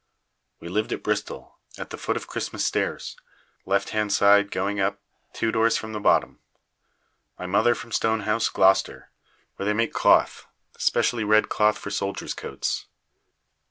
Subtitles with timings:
[0.59, 3.15] We lived at Bristol, at the foot of Christmas Stairs,
[3.67, 4.99] left hand side going up,
[5.31, 6.39] two doors from the bottom.
[7.37, 9.11] My mother from Stonehouse, Gloster,
[9.57, 12.87] where they make cloth, specially red cloth for soldiers' coats.